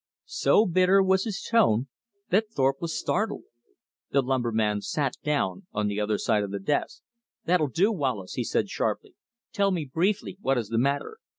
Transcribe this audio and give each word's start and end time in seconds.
So 0.25 0.65
bitter 0.65 1.03
was 1.03 1.25
his 1.25 1.43
tone 1.47 1.85
that 2.31 2.49
Thorpe 2.49 2.81
was 2.81 2.97
startled. 2.97 3.43
The 4.09 4.23
lumberman 4.23 4.81
sat 4.81 5.13
down 5.23 5.67
on 5.73 5.85
the 5.85 5.99
other 6.01 6.17
side 6.17 6.41
of 6.41 6.49
the 6.49 6.57
desk. 6.59 7.03
"That'll 7.45 7.67
do, 7.67 7.91
Wallace," 7.91 8.33
he 8.33 8.43
said 8.43 8.67
sharply. 8.67 9.13
"Tell 9.53 9.69
me 9.69 9.85
briefly 9.85 10.39
what 10.41 10.57
is 10.57 10.69
the 10.69 10.79
matter." 10.79 11.19